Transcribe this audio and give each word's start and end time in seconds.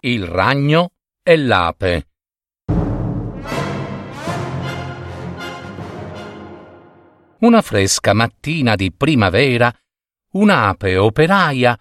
Il 0.00 0.26
ragno 0.26 0.92
e 1.24 1.36
l'ape. 1.36 2.08
Una 7.40 7.62
fresca 7.62 8.12
mattina 8.12 8.76
di 8.76 8.92
primavera, 8.92 9.76
un'ape 10.34 10.96
operaia 10.96 11.76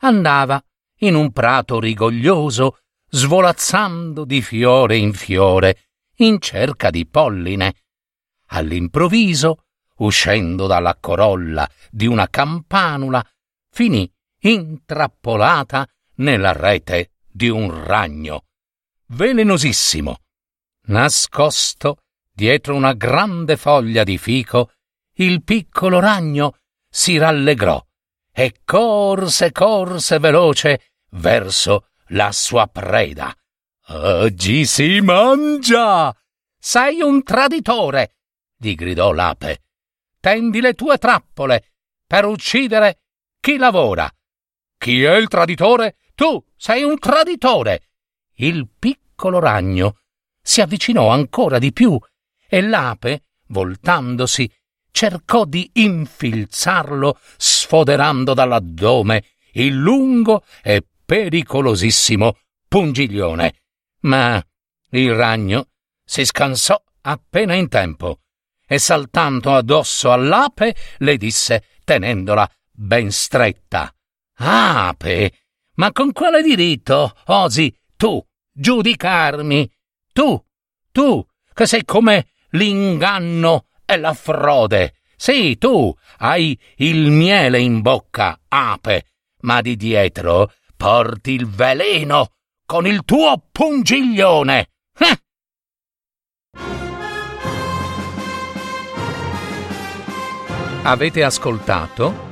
andava 0.00 0.62
in 0.98 1.14
un 1.14 1.32
prato 1.32 1.80
rigoglioso, 1.80 2.80
svolazzando 3.08 4.26
di 4.26 4.42
fiore 4.42 4.98
in 4.98 5.14
fiore, 5.14 5.84
in 6.16 6.40
cerca 6.40 6.90
di 6.90 7.06
polline. 7.06 7.74
All'improvviso, 8.48 9.64
uscendo 9.96 10.66
dalla 10.66 10.98
corolla 11.00 11.66
di 11.90 12.06
una 12.06 12.28
campanula, 12.28 13.26
finì 13.70 14.10
intrappolata 14.40 15.88
nella 16.16 16.52
rete 16.52 17.11
di 17.32 17.48
un 17.48 17.84
ragno, 17.84 18.44
velenosissimo. 19.06 20.18
Nascosto 20.86 22.02
dietro 22.30 22.74
una 22.74 22.92
grande 22.92 23.56
foglia 23.56 24.04
di 24.04 24.18
fico, 24.18 24.72
il 25.16 25.42
piccolo 25.42 26.00
ragno 26.00 26.58
si 26.88 27.16
rallegrò 27.16 27.84
e 28.32 28.60
corse, 28.64 29.52
corse 29.52 30.18
veloce 30.18 30.92
verso 31.10 31.88
la 32.08 32.32
sua 32.32 32.66
preda. 32.66 33.34
Oggi 33.88 34.64
si 34.64 35.00
mangia! 35.00 36.14
Sei 36.58 37.00
un 37.00 37.22
traditore! 37.22 38.16
gli 38.56 38.74
gridò 38.74 39.12
l'ape. 39.12 39.64
Tendi 40.20 40.60
le 40.60 40.74
tue 40.74 40.98
trappole 40.98 41.72
per 42.06 42.24
uccidere 42.24 43.00
chi 43.40 43.56
lavora. 43.56 44.08
Chi 44.78 45.02
è 45.02 45.16
il 45.16 45.26
traditore? 45.26 45.96
Tu 46.14 46.44
sei 46.56 46.82
un 46.82 46.98
traditore! 46.98 47.88
Il 48.34 48.68
piccolo 48.78 49.38
ragno 49.38 49.98
si 50.40 50.60
avvicinò 50.60 51.08
ancora 51.10 51.58
di 51.58 51.72
più 51.72 51.98
e 52.48 52.60
l'ape, 52.60 53.24
voltandosi, 53.48 54.50
cercò 54.90 55.44
di 55.44 55.70
infilzarlo 55.74 57.18
sfoderando 57.36 58.34
dall'addome 58.34 59.24
il 59.52 59.74
lungo 59.74 60.44
e 60.62 60.84
pericolosissimo 61.04 62.38
pungiglione. 62.68 63.54
Ma 64.00 64.44
il 64.90 65.14
ragno 65.14 65.68
si 66.04 66.24
scansò 66.24 66.80
appena 67.02 67.54
in 67.54 67.68
tempo 67.68 68.20
e 68.66 68.78
saltando 68.78 69.54
addosso 69.54 70.12
all'ape 70.12 70.74
le 70.98 71.16
disse 71.16 71.64
tenendola 71.84 72.48
ben 72.70 73.10
stretta. 73.10 73.94
Ape, 74.34 75.41
ma 75.74 75.92
con 75.92 76.12
quale 76.12 76.42
diritto 76.42 77.14
osi 77.26 77.74
tu 77.96 78.24
giudicarmi? 78.52 79.70
Tu, 80.12 80.44
tu, 80.90 81.26
che 81.52 81.66
sei 81.66 81.84
come 81.84 82.28
l'inganno 82.50 83.66
e 83.84 83.96
la 83.96 84.12
frode. 84.14 84.94
Sì, 85.16 85.56
tu 85.56 85.94
hai 86.18 86.58
il 86.76 87.10
miele 87.10 87.60
in 87.60 87.80
bocca, 87.80 88.38
ape, 88.48 89.06
ma 89.42 89.60
di 89.60 89.76
dietro 89.76 90.52
porti 90.76 91.30
il 91.30 91.46
veleno 91.46 92.32
con 92.66 92.86
il 92.86 93.04
tuo 93.04 93.40
pungiglione. 93.52 94.70
Eh! 94.98 95.20
Avete 100.82 101.22
ascoltato 101.22 102.31